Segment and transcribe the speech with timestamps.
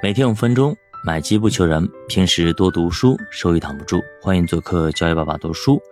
[0.00, 1.88] 每天五分钟，买机不求人。
[2.06, 4.00] 平时多读书，收益挡不住。
[4.22, 5.82] 欢迎做客教育爸爸读书。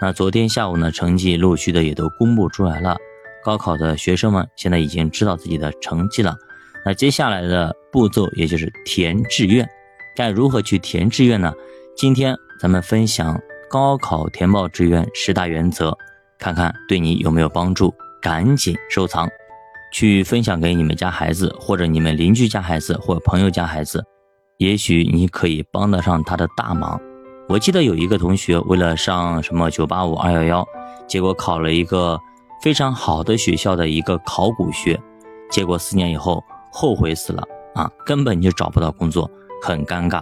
[0.00, 2.96] 那昨天下午呢，成绩陆续的也都公布出来了。
[3.44, 6.34] 高考的学生们现在已经知道自己的成绩了。
[6.84, 9.64] 那接下来的步骤也就是填志愿。
[10.16, 11.52] 该如何去填志愿呢？
[11.96, 13.40] 今天咱们分享
[13.70, 15.96] 高考填报志愿十大原则，
[16.40, 17.94] 看看对你有没有帮助。
[18.20, 19.28] 赶紧收藏。
[19.94, 24.04] 去分享给你们家孩子，或者你们邻居家孩子，或者朋友家孩子，
[24.58, 27.00] 也许你可以帮得上他的大忙。
[27.48, 30.68] 我记得有一个同学为了上什么九八五二幺幺，
[31.06, 32.18] 结果考了一个
[32.60, 35.00] 非常好的学校的一个考古学，
[35.48, 37.44] 结果四年以后后悔死了
[37.76, 39.30] 啊，根本就找不到工作，
[39.62, 40.20] 很尴尬。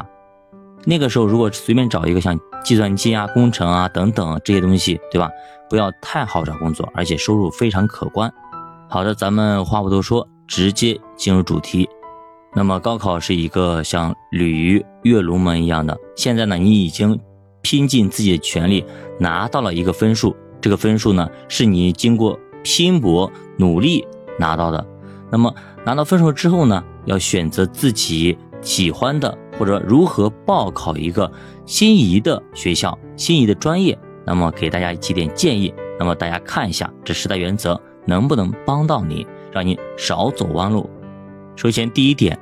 [0.84, 5.30] 那个时候如果随便找一个像计算机啊、工程啊等等这些东西，对吧？
[5.70, 8.30] 不要太好找工作，而且收入非常可观。
[8.92, 11.88] 好的，咱们话不多说，直接进入主题。
[12.54, 17.18] 那么高考是一个像鲤鱼跃龙门一样的，现在呢，你已经
[17.62, 18.84] 拼尽自己的全力
[19.18, 24.06] 拿到了一个分数，这个分数呢是你经过拼搏努力
[24.38, 24.86] 拿到的。
[25.30, 25.54] 那么
[25.86, 31.32] 拿到分数之后呢，要选择自己喜欢的或者如何报考一个
[31.64, 33.98] 心仪的学校、心仪的专业。
[34.26, 37.80] 那么给大家几点建议，那么大家看一下这十大原则。
[38.04, 40.88] 能不能帮到你，让你少走弯路？
[41.56, 42.38] 首先，第一点，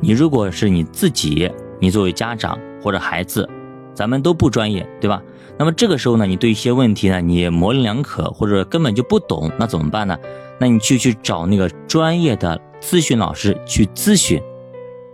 [0.00, 3.48] 你如果是你自己，你作为家长或者孩子，
[3.94, 5.22] 咱们都不专业，对吧？
[5.58, 10.16] 那么这个时候呢，你对一些问题呢，你模棱两可，或者根本就不懂，那怎么办呢？
[10.60, 14.40] 那你就去找那个专业的咨询老师去咨询，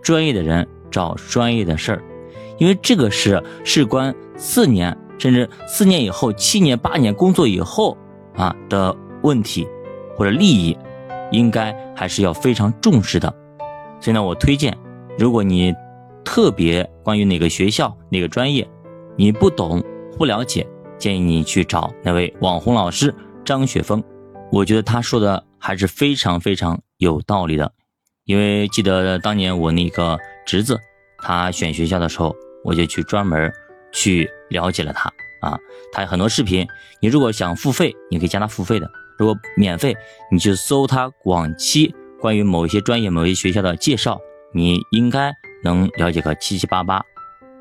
[0.03, 2.03] 专业的人找专业的事儿，
[2.59, 7.97] 因为这个是事关四年，甚至四年以后、七年、八年工作以后
[8.37, 9.67] 啊的问题。
[10.17, 10.79] 或者利益，
[11.33, 13.35] 应该还是要非常重视的。
[14.01, 14.73] 所以呢，我推荐，
[15.19, 15.75] 如果你
[16.25, 18.65] 特别关于哪个学校、哪个专业，
[19.17, 19.83] 你不懂、
[20.17, 20.65] 不了解，
[20.99, 23.13] 建议你去找那位网红老师
[23.45, 24.01] 张雪峰。
[24.53, 27.73] 我觉得他说的还是非常非常有道理的。
[28.25, 30.17] 因为记得当年我那个
[30.47, 30.79] 侄子，
[31.19, 32.33] 他选学校的时候，
[32.63, 33.53] 我就去专门
[33.93, 35.59] 去了解了他啊。
[35.93, 36.65] 他有很多视频，
[37.01, 38.89] 你如果想付费，你可以加他付费的。
[39.19, 39.97] 如果免费，
[40.31, 44.21] 你去搜他往期关于某一些专业、某一些学校的介绍，
[44.53, 45.33] 你应该
[45.63, 47.03] 能了解个七七八八。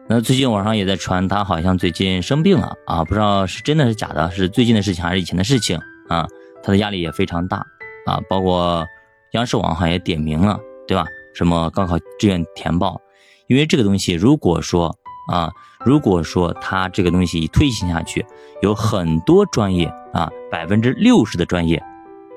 [0.07, 6.27] 那最近网上也在传，他好像最近生病了啊，不知道是真的是假的，是最近的事情还是以前的事情啊？
[6.63, 7.57] 他的压力也非常大
[8.05, 8.85] 啊，包括
[9.31, 11.05] 央视网好像也点名了，对吧？
[11.33, 13.01] 什么高考志愿填报，
[13.47, 14.95] 因为这个东西，如果说
[15.31, 15.51] 啊。
[15.85, 18.25] 如果说他这个东西一推行下去，
[18.61, 21.81] 有很多专业啊，百分之六十的专业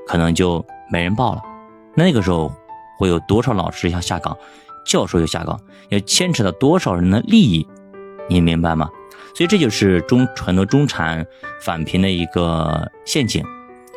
[0.06, 1.42] 可能就没人报了。
[1.94, 2.52] 那个时候
[2.98, 4.36] 会有多少老师要下岗，
[4.84, 5.58] 教授要下岗，
[5.90, 7.66] 要牵扯到多少人的利益，
[8.28, 8.90] 你明白吗？
[9.34, 11.24] 所以这就是中很多中产
[11.62, 13.44] 返贫的一个陷阱，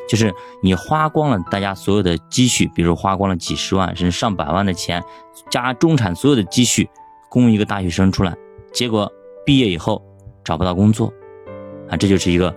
[0.07, 0.31] 就是
[0.61, 5.03] 你花光了大家所有的积蓄，比如花光了几十万甚至上百万的钱，
[5.49, 6.87] 加中产所有的积蓄
[7.29, 8.35] 供一个大学生出来，
[8.71, 9.11] 结果。
[9.45, 10.01] 毕业以后
[10.43, 11.11] 找不到工作，
[11.89, 12.53] 啊，这就是一个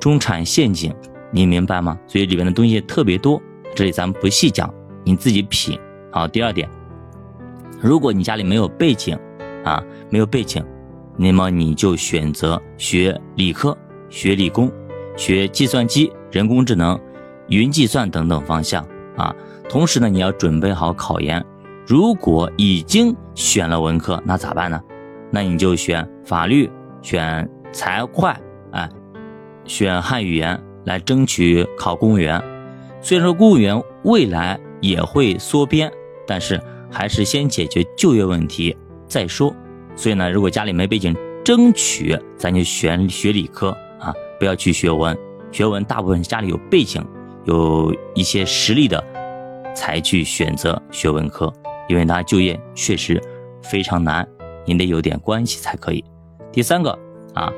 [0.00, 0.94] 中产陷阱，
[1.30, 1.98] 你明白吗？
[2.06, 3.40] 所以里面的东西特别多，
[3.74, 4.72] 这里咱们不细讲，
[5.04, 5.78] 你自己品。
[6.10, 6.68] 好，第二点，
[7.80, 9.18] 如果你家里没有背景，
[9.64, 10.64] 啊，没有背景，
[11.16, 13.76] 那么你就选择学理科、
[14.10, 14.70] 学理工、
[15.16, 16.98] 学计算机、人工智能、
[17.48, 19.34] 云计算等等方向啊。
[19.68, 21.44] 同时呢，你要准备好考研。
[21.86, 24.80] 如果已经选了文科，那咋办呢？
[25.32, 26.70] 那你就选法律、
[27.00, 28.30] 选财会，
[28.72, 28.88] 哎，
[29.64, 32.40] 选汉语言来争取考公务员。
[33.00, 35.90] 虽然说公务员未来也会缩编，
[36.26, 36.60] 但是
[36.90, 38.76] 还是先解决就业问题
[39.08, 39.52] 再说。
[39.96, 45.16] 所以呢，如果家里没背景，争取咱就选学理科啊，不要去学文。
[45.50, 47.02] 学文大部分家里有背景、
[47.44, 49.02] 有一些实力的
[49.74, 51.52] 才去选择学文科，
[51.88, 53.20] 因为他就业确实
[53.62, 54.28] 非常难。
[54.66, 56.04] 你得有点关系才可以。
[56.52, 56.98] 第三个
[57.34, 57.52] 啊，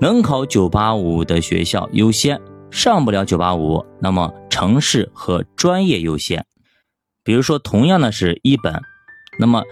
[0.00, 2.40] 能考九八五的学校优先，
[2.70, 6.44] 上不了九八五，那么城市和专业优先。
[7.24, 8.82] 比如说，同样的是一本，
[9.38, 9.62] 那么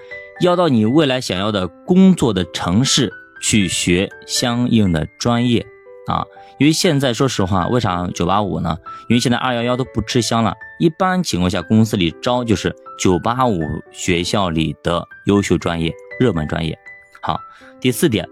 [0.40, 5.64] 要到你未来想要的工作的城市去学相应的专业
[6.08, 6.24] 啊。
[6.58, 8.76] 因为现在说实话，为啥九八五呢？
[9.08, 13.60] 因为现在二幺幺都不吃香了，一般情况下公司里招就是九八五
[13.92, 15.92] 学校里的优秀专业。
[16.18, 16.78] 热门专业，
[17.20, 17.40] 好，
[17.80, 18.26] 第四点，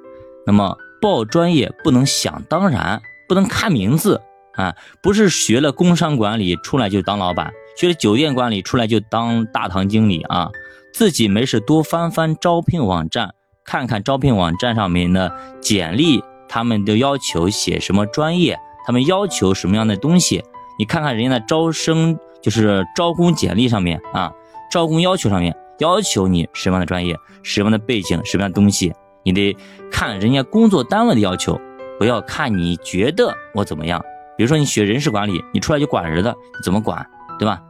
[0.46, 4.20] 那么报专业不能想当然，不能看名字
[4.55, 10.50] 啊，不是学了工商管理出来就当老板，学了酒店管理出来就当大堂经理啊，
[10.93, 13.34] 自己没事多翻翻招聘网站，
[13.64, 20.44] 看看招聘网站上面的简历，他们都要求写什么专业，他们要求什么样的东西，
[20.79, 24.32] 你看看人家的招生就是招工简历上面啊，
[24.70, 28.93] 招工要求上面要求你什么样的专业，什么样的背景，什么样的东西，
[29.25, 29.56] 你得
[29.90, 31.61] 看人家工作单位的要求，
[31.99, 34.00] 不要看你觉得我怎么样。
[34.38, 37.05] 比如说你学人事管理，你出来就管人的，你怎么管，
[37.37, 37.61] 对吧？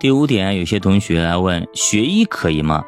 [0.00, 2.82] 第五点，有些同学来问学医可以吗？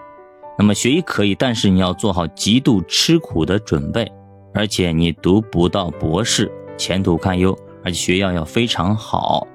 [0.58, 4.10] 那么学医可以，但是你要做好极度吃苦的准备，
[4.54, 7.54] 而且你读不到博士，前途堪忧，
[7.84, 9.46] 而且学校要非常好。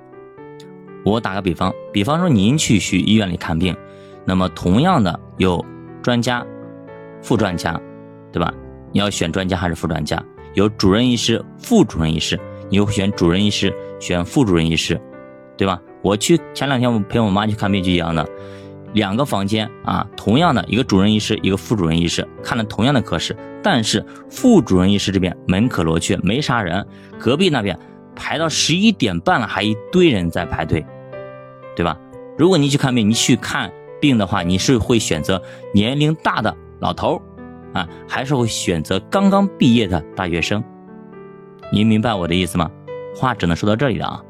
[1.04, 3.76] 我打个比方，比方说您去去医院里看病，
[4.26, 5.64] 那么同样的有
[6.02, 6.46] 专家、
[7.22, 7.80] 副专家，
[8.32, 8.54] 对吧？
[8.92, 10.24] 你要选专家还是副专家？
[10.54, 12.40] 有主任医师、副主任医师。
[12.70, 15.00] 你会选主任医师，选副主任医师，
[15.56, 15.80] 对吧？
[16.02, 18.28] 我去前两天我陪我妈去看病就一样的，
[18.94, 26.84] 两个房间啊，同样的一个主任医师，一个副主任医师，看了同样的科室，但是副主任医师这边门可罗雀，没啥人，
[27.20, 27.78] 隔壁那边
[28.16, 30.84] 排到十一点半了，还一堆人在排队，
[31.76, 31.96] 对吧？
[32.40, 33.72] 如果你去看病，你去看
[34.04, 35.42] 病的话，你是会选择
[35.74, 37.22] 年龄大的老头
[37.72, 40.62] 啊，还是会选择刚刚毕业的大学生？
[41.72, 42.70] 您明白我的意思吗？
[43.16, 44.22] 话只能说到这里了啊。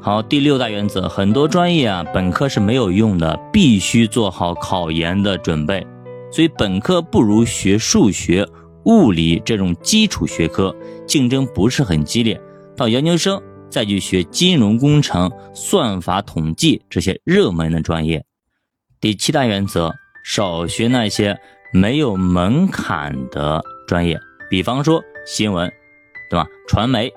[0.00, 5.86] 好，第六大原则，很多专业啊，本科是没有用的，必须做好考研的准备。
[6.32, 8.48] 所以本科不如学数学、
[8.86, 10.74] 物理这种基础学科，
[11.06, 12.40] 竞争不是很激烈。
[12.74, 13.38] 到研究生
[13.68, 18.24] 再去学金融工程、算法统计这些热门的专业。
[19.00, 19.94] 第七大原则，
[20.24, 21.38] 少学那些
[21.72, 24.20] 没有门槛的专业，
[24.50, 25.72] 比方说新闻。
[26.28, 26.48] 对吧？
[26.66, 27.12] 传媒、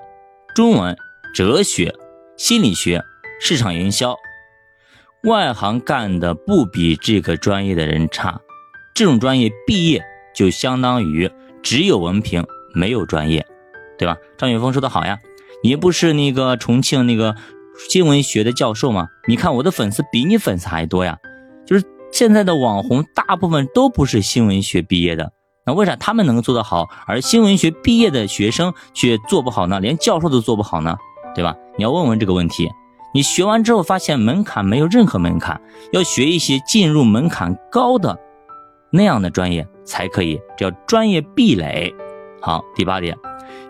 [0.54, 0.96] 中文、
[1.34, 1.92] 哲学、
[2.36, 3.02] 心理学、
[3.40, 4.16] 市场营销，
[5.24, 8.40] 外行干的不比这个专业的人差。
[8.94, 10.00] 这种专业毕业
[10.32, 11.28] 就相当于
[11.60, 13.44] 只有文凭没有专业，
[13.98, 14.16] 对吧？
[14.38, 15.18] 张雪峰说的好呀，
[15.64, 17.34] 你不是那个重庆那个
[17.88, 19.08] 新闻学的教授吗？
[19.26, 21.18] 你看我的粉丝比你粉丝还多呀。
[21.66, 25.32] 就是现在的网红大部分都不是新闻学毕业的。
[25.66, 29.78] 那为啥他们能做得好，而新闻学毕业的学生却做不好呢？
[29.78, 30.96] 连教授都做不好呢？
[31.34, 31.54] 对吧？
[31.76, 32.68] 你要问问这个问题。
[33.12, 35.60] 你学完之后发现门槛没有任何门槛，
[35.92, 38.18] 要学一些进入门槛高的
[38.90, 41.92] 那样的专业才可以，叫专业壁垒。
[42.40, 43.16] 好，第八点，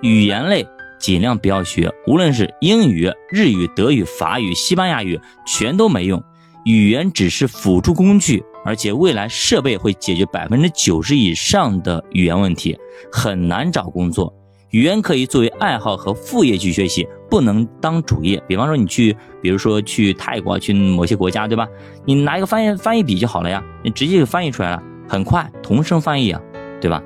[0.02, 0.66] 语言类
[0.98, 6.22] 尽量不要学，无论是英语、日语、德语、法语、西班牙语，全都没用。
[6.64, 8.42] 语言只是辅助工具。
[8.62, 12.78] 而且未来设备会解决百分之九十以上的语言问题，
[13.10, 14.30] 很难找工作。
[14.68, 18.38] 语言可以作为爱好和副业去学习，不能当主业。
[18.46, 21.66] 比方说你去，比如说去泰国，去某些国家，对吧？
[22.04, 26.40] 你拿一个翻译翻译笔就好了呀，你直接就翻译出来了，很快，同声翻译啊，
[26.82, 27.02] 对吧？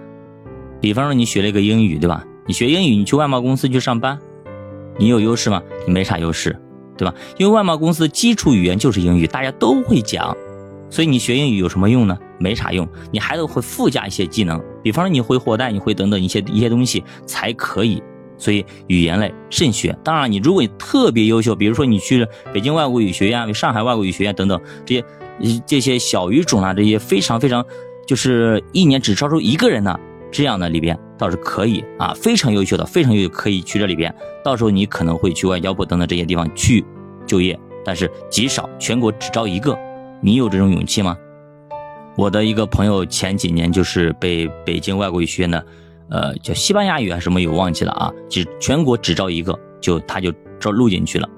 [0.81, 2.25] 比方说你学了一个英语，对吧？
[2.47, 4.19] 你学英语，你去外贸公司去上班，
[4.99, 5.63] 你有优势吗？
[5.87, 6.61] 你没啥优势，
[6.97, 7.15] 对吧？
[7.39, 10.37] 因为外贸公司基础语言就是英语，大家都会讲。
[10.91, 12.17] 所以你学英语有什么用呢？
[12.39, 18.01] 没啥用，你还得会附加一些技能，比方说你会货代，你会等等一些一些东西才可以。
[18.37, 19.97] 所以语言类慎学。
[20.05, 25.05] 当然，你如果你特别优秀，比如说你去北京外国语学院、上海外国语学院等等这些
[25.67, 27.65] 这些小语种啊，这些非常非常
[28.07, 29.99] 就是一年只招收一个人的
[30.35, 34.13] 这样的里边倒是可以啊，非常优秀的，非常优秀可以去这里边。
[34.45, 36.85] 到时候你可能会去外交部等等这些地方去
[37.25, 39.79] 就业，但是极少，全国只招一个。
[40.21, 41.17] 你有这种勇气吗？
[42.17, 45.67] 我的一个朋友前几年就是被北京外国语学院的，
[46.11, 48.13] 呃，叫西班牙语还是什么语忘记了啊？
[48.29, 51.29] 只全国只招一个，就他就招录进去了。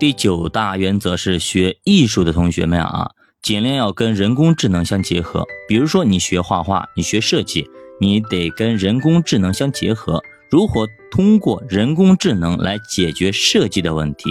[0.00, 3.08] 第九大原则是学艺术的同学们啊，
[3.42, 5.46] 尽量要跟人工智能相结合。
[5.68, 7.68] 比如说你学画画，你学设计，
[8.00, 14.30] 你得跟人工智能相结合，如何通过人工智能来解决设计的问题？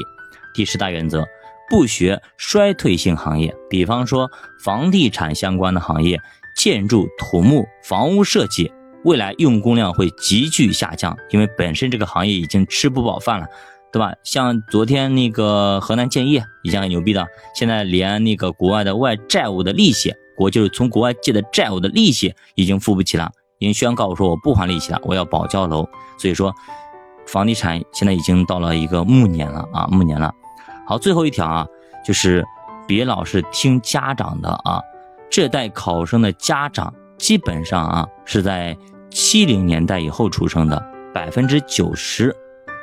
[0.54, 1.26] 第十大原则。
[1.70, 4.32] 不学衰退性行业，比方说
[4.64, 6.18] 房地产相关的行业、
[6.56, 8.72] 建筑、土木、房屋设计，
[9.04, 13.48] 未来用工量会急剧下降，因为本身这个行业已经吃不饱饭了，
[13.98, 14.14] 对吧？
[14.24, 17.26] 像昨天那个河南建业已经很牛逼的，
[17.56, 25.84] 现在连那个国外的外债务的利息，国就是从国外借的债务的利息已经付不起了，已经宣告说我不还利息了，我要保交楼。
[26.20, 26.54] 所以说，
[27.26, 30.32] 房地产现在已经到了一个暮年了啊，暮年了。
[30.86, 31.68] 好，最后一条啊，
[32.06, 32.46] 就是
[32.88, 34.80] 别老是听家长的啊。
[35.28, 38.78] 这代考生的家长基本上啊是在
[39.10, 42.32] 七零年代以后出生的，百分之九十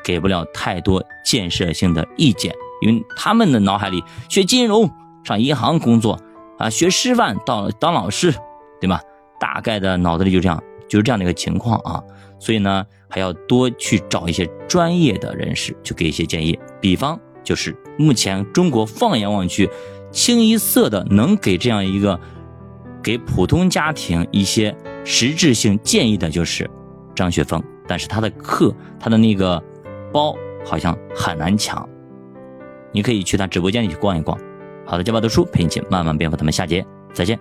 [0.05, 4.89] 给不了太多建设性的意见，因为他们的脑海里学金融、
[5.25, 6.21] 上银行工作，
[6.59, 8.33] 啊，学师范到当老师，
[8.81, 9.01] 对吧？
[9.41, 12.03] 大概的脑子里就这样，就是这样的一个情况啊。
[12.39, 16.59] 所以呢，还要多去找一些专业的人士去给一些建议。
[16.81, 19.69] 比方就是目前中国放眼望去，
[20.11, 22.21] 清一色的能给这样一个
[23.03, 26.71] 给普通家庭一些实质性建议的，就是
[27.15, 27.63] 张雪峰。
[27.87, 29.63] 但是他的课，他的那个
[30.15, 31.87] 包好像很难抢。
[32.93, 34.39] 你可以去他直播间里去逛一逛。
[34.87, 37.37] 好的，教爸读书陪你一起慢慢变富，咱们下节再见。